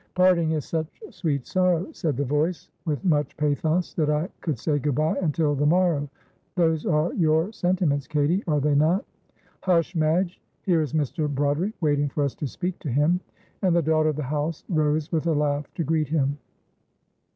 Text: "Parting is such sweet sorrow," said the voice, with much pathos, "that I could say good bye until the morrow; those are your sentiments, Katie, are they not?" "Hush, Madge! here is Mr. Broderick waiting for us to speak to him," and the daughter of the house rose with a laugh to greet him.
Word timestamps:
"Parting 0.15 0.49
is 0.53 0.65
such 0.65 0.99
sweet 1.11 1.45
sorrow," 1.45 1.87
said 1.91 2.17
the 2.17 2.25
voice, 2.25 2.71
with 2.85 3.05
much 3.05 3.37
pathos, 3.37 3.93
"that 3.93 4.09
I 4.09 4.29
could 4.41 4.57
say 4.57 4.79
good 4.79 4.95
bye 4.95 5.15
until 5.21 5.53
the 5.53 5.67
morrow; 5.67 6.09
those 6.55 6.87
are 6.87 7.13
your 7.13 7.51
sentiments, 7.51 8.07
Katie, 8.07 8.43
are 8.47 8.59
they 8.59 8.73
not?" 8.73 9.05
"Hush, 9.61 9.93
Madge! 9.95 10.41
here 10.63 10.81
is 10.81 10.93
Mr. 10.93 11.29
Broderick 11.29 11.75
waiting 11.81 12.09
for 12.09 12.23
us 12.23 12.33
to 12.33 12.47
speak 12.47 12.79
to 12.79 12.89
him," 12.89 13.19
and 13.61 13.75
the 13.75 13.83
daughter 13.83 14.09
of 14.09 14.15
the 14.15 14.23
house 14.23 14.63
rose 14.69 15.11
with 15.11 15.27
a 15.27 15.33
laugh 15.33 15.71
to 15.75 15.83
greet 15.83 16.07
him. 16.07 16.39